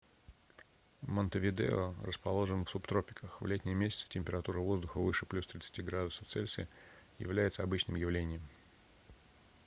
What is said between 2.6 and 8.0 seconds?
в субтропиках. в летние месяцы температура воздуха выше +30°с является обычным